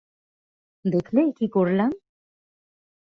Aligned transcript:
দেখলে 0.85 1.21
কী 1.37 1.45
করলাম? 1.47 1.91